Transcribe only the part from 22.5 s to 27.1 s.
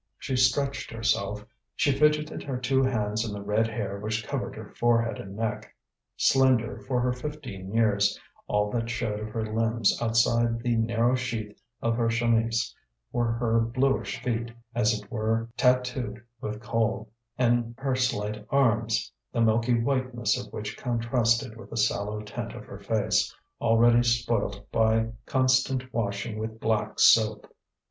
of her face, already spoilt by constant washing with black